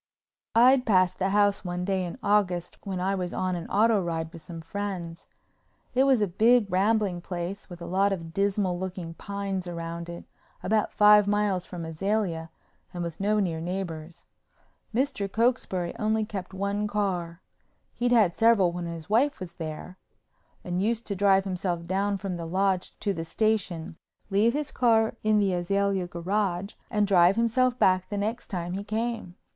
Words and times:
I'd 0.55 0.83
passed 0.87 1.19
the 1.19 1.29
house 1.29 1.63
one 1.63 1.85
day 1.85 2.03
in 2.03 2.17
August 2.23 2.75
when 2.83 2.99
I 2.99 3.13
was 3.13 3.35
on 3.35 3.55
an 3.55 3.67
auto 3.67 4.01
ride 4.01 4.33
with 4.33 4.41
some 4.41 4.61
friends. 4.61 5.27
It 5.93 6.05
was 6.05 6.23
a 6.23 6.27
big, 6.27 6.65
rambling 6.71 7.21
place 7.21 7.69
with 7.69 7.83
a 7.83 7.85
lot 7.85 8.11
of 8.11 8.33
dismal 8.33 8.79
looking 8.79 9.13
pines 9.13 9.67
around 9.67 10.09
it, 10.09 10.25
about 10.63 10.91
five 10.91 11.27
miles 11.27 11.67
from 11.67 11.85
Azalea 11.85 12.49
and 12.91 13.03
with 13.03 13.19
no 13.19 13.39
near 13.39 13.61
neighbors. 13.61 14.25
Mr. 14.91 15.31
Cokesbury 15.31 15.95
only 15.99 16.25
kept 16.25 16.51
one 16.51 16.87
car—he'd 16.87 18.11
had 18.11 18.35
several 18.35 18.71
when 18.71 18.87
his 18.87 19.07
wife 19.07 19.39
was 19.39 19.53
there—and 19.53 20.81
used 20.81 21.05
to 21.05 21.15
drive 21.15 21.43
himself 21.43 21.85
down 21.85 22.17
from 22.17 22.37
the 22.37 22.47
Lodge 22.47 22.97
to 23.01 23.13
the 23.13 23.23
station, 23.23 23.97
leave 24.31 24.53
his 24.53 24.71
car 24.71 25.13
in 25.21 25.37
the 25.37 25.53
Azalea 25.53 26.07
garage, 26.07 26.73
and 26.89 27.05
drive 27.05 27.35
himself 27.35 27.77
back 27.77 28.09
the 28.09 28.17
next 28.17 28.47
time 28.47 28.73
he 28.73 28.83
came. 28.83 29.35